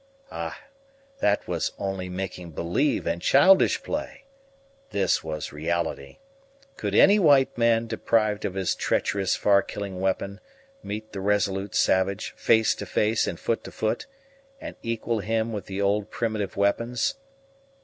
Ah, 0.31 0.59
that 1.19 1.47
was 1.47 1.73
only 1.77 2.09
making 2.09 2.53
believe 2.53 3.05
and 3.05 3.21
childish 3.21 3.83
play; 3.83 4.23
this 4.89 5.23
was 5.23 5.53
reality. 5.53 6.17
Could 6.75 6.95
any 6.95 7.19
white 7.19 7.55
man, 7.55 7.85
deprived 7.85 8.43
of 8.43 8.55
his 8.55 8.73
treacherous, 8.73 9.35
far 9.35 9.61
killing 9.61 9.99
weapon, 10.01 10.39
meet 10.81 11.11
the 11.13 11.21
resolute 11.21 11.75
savage, 11.75 12.31
face 12.35 12.73
to 12.73 12.87
face 12.87 13.27
and 13.27 13.39
foot 13.39 13.63
to 13.63 13.71
foot, 13.71 14.07
and 14.59 14.75
equal 14.81 15.19
him 15.19 15.53
with 15.53 15.67
the 15.67 15.79
old 15.79 16.09
primitive 16.09 16.57
weapons? 16.57 17.13